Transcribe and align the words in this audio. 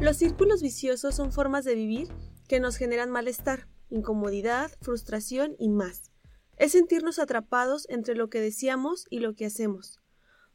Los 0.00 0.18
círculos 0.18 0.60
viciosos 0.60 1.14
son 1.14 1.32
formas 1.32 1.64
de 1.64 1.74
vivir 1.74 2.08
que 2.48 2.60
nos 2.60 2.76
generan 2.76 3.10
malestar, 3.10 3.66
incomodidad, 3.88 4.70
frustración 4.82 5.56
y 5.58 5.70
más. 5.70 6.10
Es 6.58 6.72
sentirnos 6.72 7.18
atrapados 7.18 7.86
entre 7.88 8.14
lo 8.14 8.28
que 8.28 8.42
deseamos 8.42 9.06
y 9.08 9.20
lo 9.20 9.34
que 9.34 9.46
hacemos, 9.46 10.00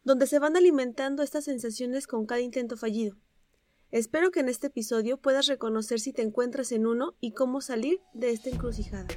donde 0.04 0.28
se 0.28 0.38
van 0.38 0.56
alimentando 0.58 1.24
estas 1.24 1.46
sensaciones 1.46 2.06
con 2.06 2.28
cada 2.28 2.42
intento 2.42 2.78
fallido. 2.78 3.18
Espero 3.90 4.30
que 4.30 4.42
en 4.42 4.50
este 4.50 4.68
episodio 4.68 5.18
puedas 5.18 5.48
reconocer 5.48 6.00
si 6.00 6.14
te 6.14 6.22
encuentras 6.22 6.72
en 6.72 6.86
uno 6.86 7.16
y 7.20 7.34
cómo 7.34 7.62
salir 7.62 8.00
de 8.14 8.30
esta 8.30 8.50
encrucijada. 8.50 9.08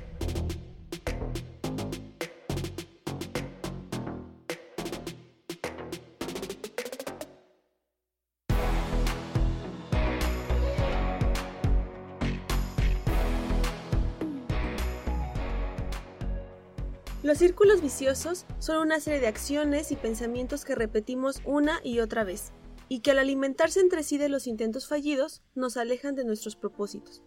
Los 17.24 17.38
círculos 17.38 17.80
viciosos 17.80 18.44
son 18.58 18.82
una 18.82 19.00
serie 19.00 19.18
de 19.18 19.28
acciones 19.28 19.90
y 19.90 19.96
pensamientos 19.96 20.66
que 20.66 20.74
repetimos 20.74 21.40
una 21.46 21.80
y 21.82 22.00
otra 22.00 22.22
vez, 22.22 22.52
y 22.90 23.00
que 23.00 23.12
al 23.12 23.18
alimentarse 23.18 23.80
entre 23.80 24.02
sí 24.02 24.18
de 24.18 24.28
los 24.28 24.46
intentos 24.46 24.86
fallidos 24.86 25.42
nos 25.54 25.78
alejan 25.78 26.16
de 26.16 26.26
nuestros 26.26 26.54
propósitos. 26.54 27.22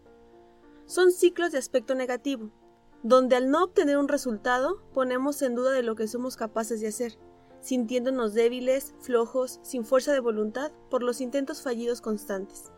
Son 0.86 1.12
ciclos 1.12 1.52
de 1.52 1.58
aspecto 1.58 1.96
negativo, 1.96 2.52
donde 3.02 3.38
al 3.38 3.50
no 3.50 3.64
obtener 3.64 3.98
un 3.98 4.08
resultado 4.08 4.84
ponemos 4.94 5.42
en 5.42 5.56
duda 5.56 5.72
de 5.72 5.82
lo 5.82 5.96
que 5.96 6.08
somos 6.08 6.38
capaces 6.38 6.80
de 6.80 6.90
hacer, 6.90 7.18
sintiéndonos 7.60 8.36
débiles, 8.36 8.94
flojos, 9.00 9.60
sin 9.64 9.84
fuerza 9.84 10.14
de 10.14 10.20
voluntad 10.20 10.72
por 10.92 11.02
los 11.02 11.22
intentos 11.22 11.64
fallidos 11.64 12.02
constantes. 12.02 12.72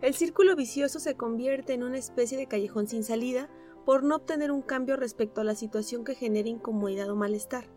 El 0.00 0.14
círculo 0.14 0.56
vicioso 0.56 1.00
se 1.00 1.16
convierte 1.16 1.74
en 1.74 1.82
una 1.82 1.98
especie 1.98 2.38
de 2.38 2.46
callejón 2.46 2.88
sin 2.88 3.04
salida 3.04 3.50
por 3.86 4.02
no 4.02 4.16
obtener 4.16 4.50
un 4.50 4.62
cambio 4.62 4.96
respecto 4.96 5.40
a 5.40 5.44
la 5.44 5.54
situación 5.54 6.04
que 6.04 6.16
genera 6.16 6.48
incomodidad 6.48 7.08
o 7.08 7.14
malestar. 7.14 7.68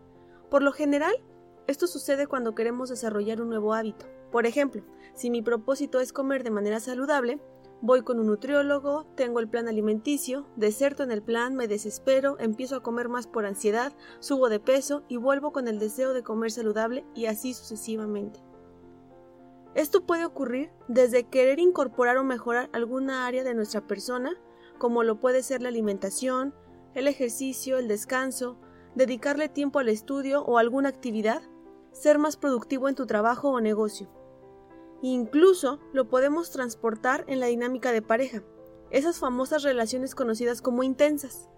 Por 0.49 0.63
lo 0.63 0.71
general, 0.71 1.13
esto 1.67 1.85
sucede 1.85 2.25
cuando 2.25 2.55
queremos 2.55 2.89
desarrollar 2.89 3.39
un 3.41 3.49
nuevo 3.49 3.75
hábito. 3.75 4.07
Por 4.31 4.47
ejemplo, 4.47 4.81
si 5.13 5.30
mi 5.30 5.43
propósito 5.43 5.99
es 5.99 6.11
comer 6.11 6.43
de 6.43 6.49
manera 6.49 6.80
saludable, 6.80 7.39
voy 7.81 8.02
con 8.02 8.19
un 8.19 8.25
nutriólogo, 8.25 9.05
tengo 9.15 9.39
el 9.39 9.47
plan 9.47 9.67
alimenticio, 9.67 10.47
deserto 10.55 11.03
en 11.03 11.11
el 11.11 11.21
plan, 11.21 11.55
me 11.55 11.67
desespero, 11.67 12.37
empiezo 12.39 12.77
a 12.77 12.83
comer 12.83 13.07
más 13.07 13.27
por 13.27 13.45
ansiedad, 13.45 13.93
subo 14.19 14.49
de 14.49 14.59
peso 14.59 15.03
y 15.09 15.17
vuelvo 15.17 15.52
con 15.52 15.67
el 15.67 15.77
deseo 15.77 16.13
de 16.13 16.23
comer 16.23 16.49
saludable 16.49 17.05
y 17.13 17.27
así 17.27 17.53
sucesivamente. 17.53 18.39
Esto 19.75 20.07
puede 20.07 20.25
ocurrir 20.25 20.71
desde 20.87 21.27
querer 21.27 21.59
incorporar 21.59 22.17
o 22.17 22.23
mejorar 22.23 22.67
alguna 22.73 23.27
área 23.27 23.43
de 23.43 23.53
nuestra 23.53 23.85
persona 23.85 24.35
como 24.80 25.03
lo 25.03 25.19
puede 25.19 25.44
ser 25.44 25.61
la 25.61 25.69
alimentación, 25.69 26.55
el 26.95 27.08
ejercicio, 27.08 27.77
el 27.77 27.88
descanso, 27.88 28.58
dedicarle 28.95 29.49
tiempo 29.49 29.77
al 29.77 29.89
estudio 29.89 30.44
o 30.44 30.58
alguna 30.58 30.89
actividad, 30.89 31.44
ser 31.91 32.17
más 32.17 32.38
productivo 32.38 32.89
en 32.89 32.95
tu 32.95 33.05
trabajo 33.05 33.49
o 33.49 33.61
negocio. 33.61 34.09
Incluso 35.02 35.80
lo 35.94 36.09
podemos 36.09 36.49
transportar 36.49 37.23
en 37.27 37.39
la 37.39 37.45
dinámica 37.45 37.91
de 37.91 38.02
pareja, 38.02 38.44
esas 38.89 39.19
famosas 39.19 39.63
relaciones 39.63 40.16
conocidas 40.16 40.61
como 40.61 40.81
intensas, 40.83 41.49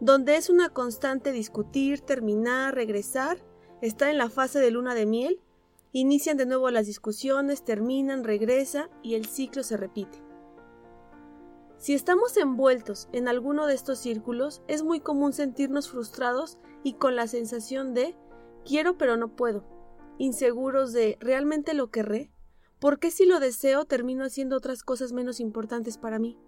donde 0.00 0.36
es 0.36 0.50
una 0.50 0.68
constante 0.68 1.30
discutir, 1.30 2.00
terminar, 2.00 2.74
regresar, 2.74 3.38
estar 3.80 4.08
en 4.08 4.18
la 4.18 4.28
fase 4.28 4.58
de 4.58 4.70
luna 4.70 4.94
de 4.94 5.06
miel, 5.06 5.40
inician 5.92 6.36
de 6.36 6.46
nuevo 6.46 6.70
las 6.70 6.86
discusiones, 6.86 7.64
terminan, 7.64 8.24
regresa 8.24 8.90
y 9.02 9.14
el 9.14 9.26
ciclo 9.26 9.62
se 9.62 9.76
repite. 9.76 10.31
Si 11.82 11.94
estamos 11.94 12.36
envueltos 12.36 13.08
en 13.10 13.26
alguno 13.26 13.66
de 13.66 13.74
estos 13.74 13.98
círculos, 13.98 14.62
es 14.68 14.84
muy 14.84 15.00
común 15.00 15.32
sentirnos 15.32 15.90
frustrados 15.90 16.60
y 16.84 16.92
con 16.92 17.16
la 17.16 17.26
sensación 17.26 17.92
de 17.92 18.14
quiero 18.64 18.96
pero 18.96 19.16
no 19.16 19.34
puedo, 19.34 19.64
inseguros 20.16 20.92
de 20.92 21.18
¿realmente 21.18 21.74
lo 21.74 21.90
querré? 21.90 22.30
¿Por 22.78 23.00
qué 23.00 23.10
si 23.10 23.26
lo 23.26 23.40
deseo 23.40 23.84
termino 23.84 24.24
haciendo 24.24 24.56
otras 24.56 24.84
cosas 24.84 25.12
menos 25.12 25.40
importantes 25.40 25.98
para 25.98 26.20
mí? 26.20 26.38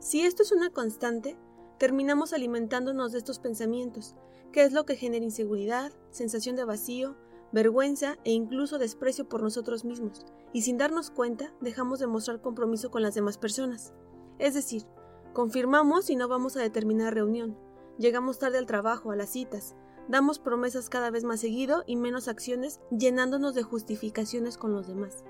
Si 0.00 0.22
esto 0.22 0.42
es 0.42 0.50
una 0.50 0.70
constante, 0.70 1.38
terminamos 1.78 2.32
alimentándonos 2.32 3.12
de 3.12 3.18
estos 3.18 3.38
pensamientos, 3.38 4.16
que 4.50 4.64
es 4.64 4.72
lo 4.72 4.84
que 4.84 4.96
genera 4.96 5.24
inseguridad, 5.24 5.92
sensación 6.10 6.56
de 6.56 6.64
vacío, 6.64 7.16
vergüenza 7.52 8.18
e 8.24 8.32
incluso 8.32 8.78
desprecio 8.78 9.28
por 9.28 9.44
nosotros 9.44 9.84
mismos, 9.84 10.26
y 10.52 10.62
sin 10.62 10.76
darnos 10.76 11.12
cuenta 11.12 11.54
dejamos 11.60 12.00
de 12.00 12.08
mostrar 12.08 12.40
compromiso 12.40 12.90
con 12.90 13.02
las 13.02 13.14
demás 13.14 13.38
personas. 13.38 13.94
Es 14.38 14.54
decir, 14.54 14.84
confirmamos 15.32 16.10
y 16.10 16.16
no 16.16 16.28
vamos 16.28 16.56
a 16.56 16.60
determinada 16.60 17.10
reunión, 17.10 17.56
llegamos 17.98 18.38
tarde 18.38 18.58
al 18.58 18.66
trabajo, 18.66 19.10
a 19.10 19.16
las 19.16 19.30
citas, 19.30 19.74
damos 20.08 20.38
promesas 20.38 20.88
cada 20.88 21.10
vez 21.10 21.24
más 21.24 21.40
seguido 21.40 21.84
y 21.86 21.96
menos 21.96 22.28
acciones, 22.28 22.80
llenándonos 22.90 23.54
de 23.54 23.62
justificaciones 23.62 24.58
con 24.58 24.72
los 24.72 24.86
demás. 24.86 25.24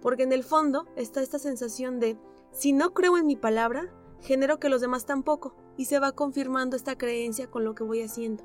Porque 0.00 0.22
en 0.22 0.32
el 0.32 0.44
fondo 0.44 0.86
está 0.96 1.22
esta 1.22 1.38
sensación 1.38 1.98
de, 1.98 2.18
si 2.52 2.72
no 2.72 2.94
creo 2.94 3.16
en 3.16 3.26
mi 3.26 3.36
palabra, 3.36 3.92
genero 4.20 4.58
que 4.58 4.68
los 4.68 4.80
demás 4.80 5.06
tampoco, 5.06 5.56
y 5.76 5.86
se 5.86 5.98
va 5.98 6.12
confirmando 6.12 6.76
esta 6.76 6.96
creencia 6.96 7.50
con 7.50 7.64
lo 7.64 7.74
que 7.74 7.84
voy 7.84 8.02
haciendo. 8.02 8.44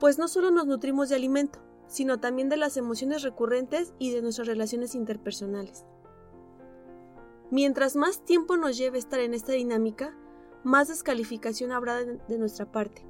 Pues 0.00 0.18
no 0.18 0.28
solo 0.28 0.50
nos 0.50 0.66
nutrimos 0.66 1.08
de 1.08 1.16
alimento, 1.16 1.60
sino 1.86 2.18
también 2.18 2.48
de 2.48 2.56
las 2.56 2.76
emociones 2.76 3.22
recurrentes 3.22 3.94
y 3.98 4.10
de 4.10 4.22
nuestras 4.22 4.48
relaciones 4.48 4.94
interpersonales. 4.94 5.84
Mientras 7.54 7.94
más 7.94 8.24
tiempo 8.24 8.56
nos 8.56 8.76
lleve 8.76 8.98
estar 8.98 9.20
en 9.20 9.32
esta 9.32 9.52
dinámica, 9.52 10.12
más 10.64 10.88
descalificación 10.88 11.70
habrá 11.70 12.04
de, 12.04 12.36
nuestra 12.36 12.72
parte. 12.72 13.06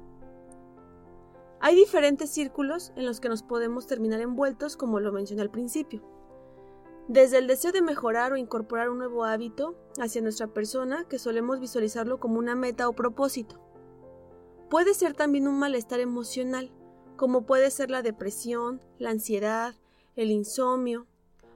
Hay 1.59 1.75
diferentes 1.75 2.29
círculos 2.29 2.93
en 2.95 3.07
los 3.07 3.19
que 3.19 3.27
nos 3.27 3.41
podemos 3.41 3.87
terminar 3.87 4.21
envueltos, 4.21 4.77
como 4.77 4.99
lo 4.99 5.11
mencioné 5.11 5.41
al 5.41 5.49
principio. 5.49 6.03
Desde 7.07 7.39
el 7.39 7.47
deseo 7.47 7.71
de 7.71 7.81
mejorar 7.81 8.33
o 8.33 8.37
incorporar 8.37 8.91
un 8.91 8.99
nuevo 8.99 9.23
hábito 9.23 9.75
hacia 9.99 10.21
nuestra 10.21 10.45
persona, 10.45 11.05
que 11.05 11.17
solemos 11.17 11.59
visualizarlo 11.59 12.19
como 12.19 12.37
una 12.37 12.53
meta 12.53 12.87
o 12.87 12.93
propósito. 12.93 13.59
Puede 14.69 14.93
ser 14.93 15.15
también 15.15 15.47
un 15.47 15.57
malestar 15.57 16.01
emocional, 16.01 16.69
como 17.15 17.47
puede 17.47 17.71
ser 17.71 17.89
la 17.89 18.03
depresión, 18.03 18.79
la 18.99 19.09
ansiedad, 19.09 19.73
el 20.15 20.29
insomnio, 20.29 21.07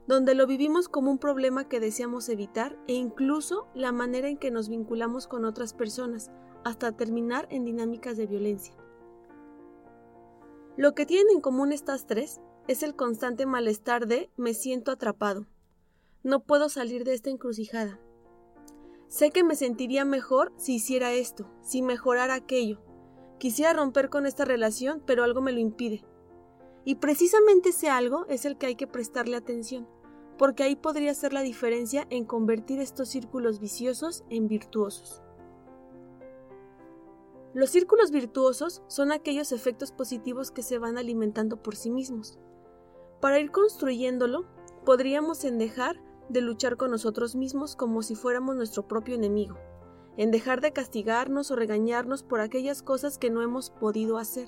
donde 0.09 0.33
lo 0.33 0.47
vivimos 0.47 0.89
como 0.89 1.11
un 1.11 1.19
problema 1.19 1.69
que 1.69 1.79
deseamos 1.79 2.29
evitar 2.29 2.75
e 2.87 2.93
incluso 2.93 3.67
la 3.75 3.91
manera 3.91 4.27
en 4.27 4.39
que 4.39 4.49
nos 4.49 4.67
vinculamos 4.67 5.27
con 5.27 5.45
otras 5.45 5.75
personas, 5.75 6.31
hasta 6.63 6.97
terminar 6.97 7.47
en 7.51 7.63
dinámicas 7.63 8.17
de 8.17 8.25
violencia. 8.25 8.75
Lo 10.77 10.95
que 10.95 11.05
tienen 11.05 11.35
en 11.35 11.41
común 11.41 11.71
estas 11.71 12.07
tres 12.07 12.41
es 12.67 12.81
el 12.81 12.95
constante 12.95 13.45
malestar 13.45 14.07
de 14.07 14.31
me 14.35 14.55
siento 14.55 14.91
atrapado. 14.91 15.45
No 16.23 16.39
puedo 16.39 16.69
salir 16.69 17.03
de 17.03 17.13
esta 17.13 17.29
encrucijada. 17.29 17.99
Sé 19.09 19.29
que 19.29 19.43
me 19.43 19.55
sentiría 19.55 20.05
mejor 20.05 20.51
si 20.57 20.77
hiciera 20.77 21.13
esto, 21.13 21.51
si 21.61 21.83
mejorara 21.83 22.33
aquello. 22.33 22.81
Quisiera 23.37 23.73
romper 23.73 24.09
con 24.09 24.25
esta 24.25 24.43
relación, 24.43 25.03
pero 25.05 25.23
algo 25.23 25.41
me 25.41 25.51
lo 25.51 25.59
impide. 25.59 26.03
Y 26.83 26.95
precisamente 26.95 27.69
ese 27.69 27.89
algo 27.89 28.25
es 28.27 28.45
el 28.45 28.57
que 28.57 28.65
hay 28.65 28.75
que 28.75 28.87
prestarle 28.87 29.37
atención 29.37 29.87
porque 30.39 30.63
ahí 30.63 30.77
podría 30.77 31.13
ser 31.13 31.33
la 31.33 31.41
diferencia 31.41 32.07
en 32.09 32.23
convertir 32.23 32.79
estos 32.79 33.09
círculos 33.09 33.59
viciosos 33.59 34.23
en 34.29 34.47
virtuosos. 34.47 35.21
Los 37.53 37.71
círculos 37.71 38.09
virtuosos 38.09 38.81
son 38.87 39.11
aquellos 39.11 39.51
efectos 39.51 39.91
positivos 39.91 40.49
que 40.49 40.63
se 40.63 40.77
van 40.77 40.97
alimentando 40.97 41.61
por 41.61 41.75
sí 41.75 41.91
mismos. 41.91 42.39
Para 43.19 43.39
ir 43.39 43.51
construyéndolo, 43.51 44.45
podríamos 44.85 45.43
en 45.43 45.57
dejar 45.57 46.01
de 46.29 46.39
luchar 46.39 46.77
con 46.77 46.91
nosotros 46.91 47.35
mismos 47.35 47.75
como 47.75 48.01
si 48.01 48.15
fuéramos 48.15 48.55
nuestro 48.55 48.87
propio 48.87 49.15
enemigo, 49.15 49.57
en 50.15 50.31
dejar 50.31 50.61
de 50.61 50.71
castigarnos 50.71 51.51
o 51.51 51.57
regañarnos 51.57 52.23
por 52.23 52.39
aquellas 52.39 52.81
cosas 52.81 53.17
que 53.17 53.29
no 53.29 53.41
hemos 53.41 53.71
podido 53.71 54.17
hacer, 54.17 54.47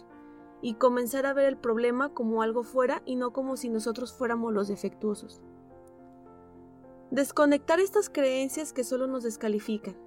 y 0.62 0.76
comenzar 0.76 1.26
a 1.26 1.34
ver 1.34 1.48
el 1.48 1.58
problema 1.58 2.14
como 2.14 2.44
algo 2.44 2.64
fuera 2.64 3.02
y 3.06 3.18
no 3.18 3.34
como 3.34 3.58
si 3.58 3.68
nosotros 3.68 4.14
fuéramos 4.14 4.54
los 4.54 4.70
defectuosos. 4.70 5.42
Desconectar 7.12 7.82
estas 7.82 8.10
creencias 8.10 8.72
que 8.72 8.86
solo 8.86 9.06
nos 9.06 9.24
descalifican. 9.24 9.98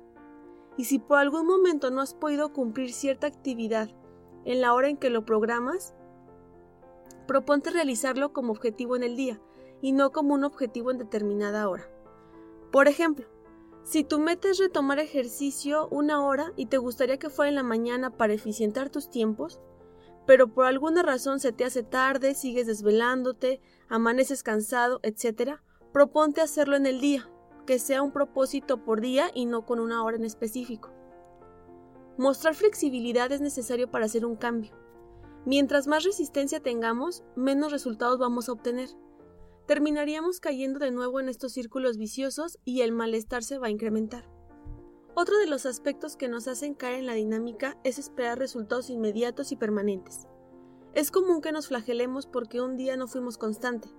Y 0.78 0.86
si 0.86 0.98
por 0.98 1.18
algún 1.18 1.46
momento 1.46 1.90
no 1.90 2.00
has 2.00 2.14
podido 2.14 2.54
cumplir 2.54 2.94
cierta 2.94 3.26
actividad 3.26 3.90
en 4.46 4.62
la 4.62 4.72
hora 4.72 4.88
en 4.88 4.96
que 4.96 5.10
lo 5.10 5.26
programas, 5.26 5.94
proponte 7.26 7.70
realizarlo 7.70 8.32
como 8.32 8.52
objetivo 8.52 8.96
en 8.96 9.02
el 9.02 9.16
día 9.16 9.38
y 9.82 9.92
no 9.92 10.12
como 10.12 10.32
un 10.32 10.44
objetivo 10.44 10.90
en 10.90 10.96
determinada 10.96 11.68
hora. 11.68 11.86
Por 12.72 12.88
ejemplo, 12.88 13.26
si 13.82 14.02
tu 14.02 14.18
meta 14.18 14.48
es 14.48 14.58
retomar 14.58 14.98
ejercicio 14.98 15.88
una 15.90 16.24
hora 16.24 16.54
y 16.56 16.66
te 16.66 16.78
gustaría 16.78 17.18
que 17.18 17.28
fuera 17.28 17.50
en 17.50 17.54
la 17.54 17.62
mañana 17.62 18.16
para 18.16 18.32
eficientar 18.32 18.88
tus 18.88 19.10
tiempos, 19.10 19.60
pero 20.26 20.54
por 20.54 20.64
alguna 20.64 21.02
razón 21.02 21.38
se 21.38 21.52
te 21.52 21.66
hace 21.66 21.82
tarde, 21.82 22.34
sigues 22.34 22.66
desvelándote, 22.66 23.60
amaneces 23.90 24.42
cansado, 24.42 25.00
etc., 25.02 25.60
Proponte 25.94 26.40
hacerlo 26.40 26.74
en 26.74 26.86
el 26.86 27.00
día, 27.00 27.30
que 27.68 27.78
sea 27.78 28.02
un 28.02 28.10
propósito 28.10 28.84
por 28.84 29.00
día 29.00 29.30
y 29.32 29.46
no 29.46 29.64
con 29.64 29.78
una 29.78 30.02
hora 30.02 30.16
en 30.16 30.24
específico. 30.24 30.90
Mostrar 32.18 32.56
flexibilidad 32.56 33.30
es 33.30 33.40
necesario 33.40 33.88
para 33.88 34.06
hacer 34.06 34.26
un 34.26 34.34
cambio. 34.34 34.72
Mientras 35.46 35.86
más 35.86 36.02
resistencia 36.02 36.58
tengamos, 36.58 37.22
menos 37.36 37.70
resultados 37.70 38.18
vamos 38.18 38.48
a 38.48 38.52
obtener. 38.54 38.88
Terminaríamos 39.68 40.40
cayendo 40.40 40.80
de 40.80 40.90
nuevo 40.90 41.20
en 41.20 41.28
estos 41.28 41.52
círculos 41.52 41.96
viciosos 41.96 42.58
y 42.64 42.80
el 42.80 42.90
malestar 42.90 43.44
se 43.44 43.58
va 43.58 43.68
a 43.68 43.70
incrementar. 43.70 44.28
Otro 45.14 45.38
de 45.38 45.46
los 45.46 45.64
aspectos 45.64 46.16
que 46.16 46.26
nos 46.26 46.48
hacen 46.48 46.74
caer 46.74 46.98
en 46.98 47.06
la 47.06 47.14
dinámica 47.14 47.78
es 47.84 48.00
esperar 48.00 48.40
resultados 48.40 48.90
inmediatos 48.90 49.52
y 49.52 49.56
permanentes. 49.56 50.26
Es 50.92 51.12
común 51.12 51.40
que 51.40 51.52
nos 51.52 51.68
flagelemos 51.68 52.26
porque 52.26 52.60
un 52.60 52.76
día 52.76 52.96
no 52.96 53.06
fuimos 53.06 53.38
constante, 53.38 53.90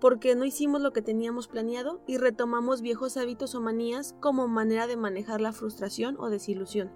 porque 0.00 0.34
no 0.34 0.44
hicimos 0.44 0.80
lo 0.80 0.92
que 0.92 1.02
teníamos 1.02 1.48
planeado 1.48 2.00
y 2.06 2.18
retomamos 2.18 2.82
viejos 2.82 3.16
hábitos 3.16 3.54
o 3.54 3.60
manías 3.60 4.14
como 4.20 4.48
manera 4.48 4.86
de 4.86 4.96
manejar 4.96 5.40
la 5.40 5.52
frustración 5.52 6.16
o 6.18 6.28
desilusión. 6.28 6.90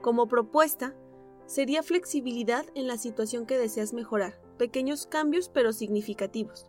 Como 0.00 0.28
propuesta, 0.28 0.94
sería 1.46 1.82
flexibilidad 1.82 2.64
en 2.74 2.86
la 2.86 2.96
situación 2.96 3.44
que 3.44 3.58
deseas 3.58 3.92
mejorar, 3.92 4.40
pequeños 4.56 5.06
cambios 5.06 5.48
pero 5.48 5.72
significativos. 5.72 6.66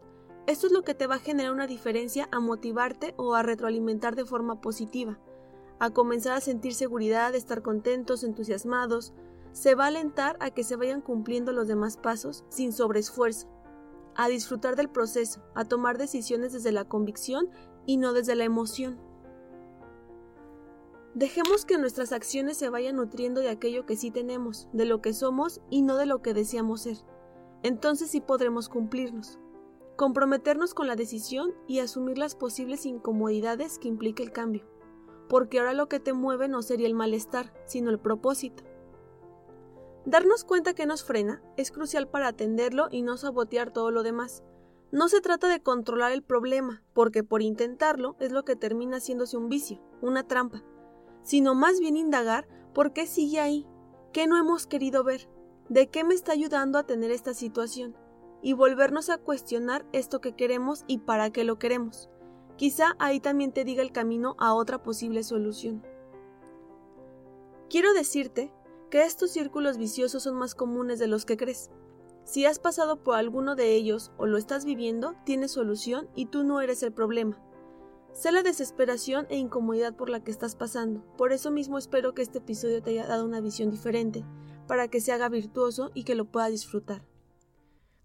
Esto 0.48 0.68
es 0.68 0.74
lo 0.74 0.82
que 0.82 0.96
te 0.96 1.08
va 1.08 1.16
a 1.16 1.20
generar 1.20 1.54
una 1.54 1.68
diferencia 1.68 2.28
a 2.32 2.40
motivarte 2.40 3.14
o 3.16 3.36
a 3.36 3.44
retroalimentar 3.44 4.16
de 4.16 4.26
forma 4.26 4.60
positiva, 4.60 5.20
a 5.80 5.92
comenzar 5.92 6.34
a 6.34 6.42
sentir 6.42 6.74
seguridad, 6.74 7.36
estar 7.36 7.62
contentos, 7.62 8.24
entusiasmados, 8.24 9.14
se 9.52 9.76
va 9.76 9.86
a 9.86 9.88
alentar 9.88 10.38
a 10.40 10.52
que 10.52 10.64
se 10.64 10.76
vayan 10.76 11.02
cumpliendo 11.02 11.52
los 11.52 11.68
demás 11.68 11.98
pasos 11.98 12.44
sin 12.50 12.74
sobreesfuerzo, 12.74 13.48
a 14.16 14.28
disfrutar 14.28 14.76
del 14.76 14.90
proceso, 14.90 15.42
a 15.56 15.66
tomar 15.66 15.98
decisiones 15.98 16.54
desde 16.54 16.72
la 16.72 16.86
convicción 16.86 17.50
y 17.86 17.98
no 17.98 18.14
desde 18.14 18.36
la 18.36 18.44
emoción. 18.44 19.00
Dejemos 21.14 21.66
que 21.66 21.78
nuestras 21.78 22.14
acciones 22.14 22.58
se 22.58 22.70
vayan 22.70 22.96
nutriendo 22.96 23.42
de 23.42 23.50
aquello 23.50 23.86
que 23.86 23.98
sí 23.98 24.12
tenemos, 24.12 24.70
de 24.72 24.86
lo 24.86 25.02
que 25.02 25.14
somos 25.14 25.60
y 25.70 25.82
no 25.82 25.98
de 25.98 26.06
lo 26.06 26.22
que 26.22 26.34
deseamos 26.34 26.82
ser. 26.82 26.98
Entonces 27.64 28.10
sí 28.10 28.22
podremos 28.22 28.70
cumplirnos. 28.70 29.38
Comprometernos 29.98 30.74
con 30.74 30.88
la 30.88 30.96
decisión 30.96 31.54
y 31.68 31.80
asumir 31.80 32.18
las 32.18 32.36
posibles 32.36 32.86
incomodidades 32.86 33.78
que 33.78 33.90
implica 33.90 34.24
el 34.24 34.32
cambio. 34.32 34.66
Porque 35.28 35.60
ahora 35.60 35.74
lo 35.74 35.90
que 35.90 36.00
te 36.00 36.14
mueve 36.14 36.48
no 36.48 36.62
sería 36.62 36.88
el 36.88 36.94
malestar, 36.94 37.54
sino 37.66 37.90
el 37.90 38.00
propósito. 38.00 38.64
Darnos 40.06 40.44
cuenta 40.44 40.74
que 40.74 40.88
nos 40.88 41.04
frena 41.04 41.44
es 41.58 41.72
crucial 41.72 42.08
para 42.08 42.30
atenderlo 42.30 42.88
y 42.90 43.04
no 43.04 43.18
sabotear 43.18 43.72
todo 43.72 43.92
lo 43.92 44.02
demás. 44.02 44.44
No 44.92 45.08
se 45.08 45.22
trata 45.22 45.48
de 45.48 45.62
controlar 45.62 46.12
el 46.12 46.24
problema, 46.24 46.84
porque 46.94 47.24
por 47.24 47.42
intentarlo 47.42 48.16
es 48.20 48.32
lo 48.32 48.44
que 48.44 48.56
termina 48.56 48.98
haciéndose 48.98 49.38
un 49.38 49.48
vicio, 49.48 49.80
una 50.02 50.28
trampa, 50.28 50.64
sino 51.22 51.56
más 51.56 51.80
bien 51.80 51.96
indagar 51.96 52.48
por 52.74 52.94
qué 52.94 53.06
sigue 53.06 53.40
ahí, 53.40 53.68
qué 54.12 54.28
no 54.28 54.38
hemos 54.38 54.68
querido 54.68 55.04
ver, 55.04 55.30
de 55.70 55.88
qué 55.88 56.04
me 56.04 56.16
está 56.16 56.34
ayudando 56.34 56.78
a 56.78 56.86
tener 56.86 57.12
esta 57.12 57.34
situación, 57.34 57.96
y 58.42 58.54
volvernos 58.54 59.10
a 59.10 59.20
cuestionar 59.20 59.86
esto 59.94 60.20
que 60.20 60.36
queremos 60.36 60.84
y 60.88 60.98
para 60.98 61.30
qué 61.30 61.44
lo 61.44 61.60
queremos. 61.60 62.10
Quizá 62.58 62.96
ahí 63.00 63.20
también 63.20 63.54
te 63.54 63.64
diga 63.64 63.84
el 63.84 63.92
camino 63.92 64.36
a 64.40 64.54
otra 64.54 64.84
posible 64.84 65.24
solución. 65.24 65.86
Quiero 67.70 67.94
decirte 67.94 68.52
que 68.92 69.04
estos 69.04 69.32
círculos 69.32 69.78
viciosos 69.78 70.22
son 70.22 70.36
más 70.36 70.54
comunes 70.54 71.00
de 71.00 71.08
los 71.08 71.26
que 71.26 71.38
crees. 71.38 71.72
Si 72.26 72.46
has 72.46 72.60
pasado 72.60 73.02
por 73.02 73.16
alguno 73.16 73.56
de 73.56 73.74
ellos 73.74 74.12
o 74.18 74.28
lo 74.28 74.38
estás 74.38 74.66
viviendo, 74.66 75.16
tienes 75.26 75.52
solución 75.52 76.10
y 76.14 76.28
tú 76.28 76.44
no 76.44 76.62
eres 76.62 76.84
el 76.84 76.92
problema. 76.92 77.42
Sé 78.14 78.32
la 78.34 78.44
desesperación 78.44 79.26
e 79.30 79.38
incomodidad 79.38 79.96
por 79.96 80.10
la 80.10 80.24
que 80.24 80.30
estás 80.30 80.56
pasando. 80.56 81.04
Por 81.18 81.32
eso 81.32 81.50
mismo 81.50 81.78
espero 81.78 82.14
que 82.14 82.22
este 82.22 82.40
episodio 82.40 82.84
te 82.84 82.92
haya 82.92 83.08
dado 83.08 83.26
una 83.26 83.40
visión 83.40 83.72
diferente, 83.72 84.26
para 84.68 84.90
que 84.90 85.00
se 85.00 85.14
haga 85.14 85.30
virtuoso 85.30 85.92
y 85.94 86.04
que 86.04 86.16
lo 86.16 86.26
puedas 86.26 86.52
disfrutar. 86.52 87.04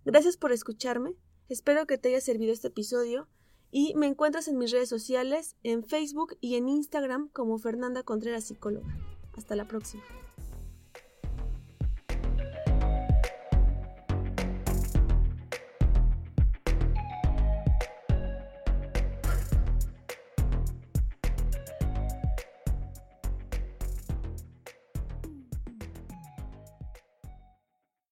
Gracias 0.04 0.36
por 0.36 0.52
escucharme, 0.52 1.16
espero 1.48 1.86
que 1.86 1.98
te 1.98 2.10
haya 2.10 2.20
servido 2.20 2.52
este 2.52 2.68
episodio 2.68 3.28
y 3.72 3.94
me 3.96 4.06
encuentras 4.06 4.46
en 4.46 4.56
mis 4.56 4.70
redes 4.70 4.88
sociales, 4.88 5.56
en 5.64 5.82
Facebook 5.82 6.36
y 6.40 6.54
en 6.54 6.68
Instagram 6.68 7.28
como 7.30 7.58
Fernanda 7.58 8.04
Contreras 8.04 8.44
Psicóloga. 8.44 8.96
Hasta 9.36 9.56
la 9.56 9.66
próxima. 9.66 10.04